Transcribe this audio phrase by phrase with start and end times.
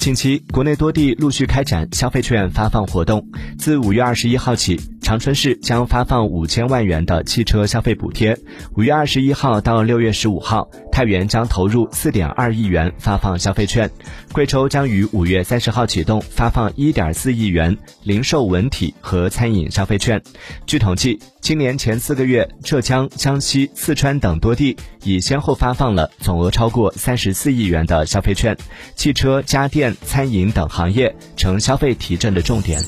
[0.00, 3.28] 近期，国内多地陆续开展消费券发放活动。
[3.58, 8.36] 自五月二十一号起，长春市将发放五千万元的汽车消费补贴；
[8.76, 13.88] 五月二十一号到六月十五号，太原将投入四点二亿元发放消费券；
[14.32, 20.22] 贵州将于五月三十号启动发放一点四亿元零售文体和餐饮消费券。
[20.64, 28.56] 据统计，今年前四个月，浙江、江西、四川等多地已先后发放了总额超过三十四亿元的消费券，
[28.94, 29.92] 汽车、家电。
[30.06, 32.80] 餐饮等行业成消费提振的重点。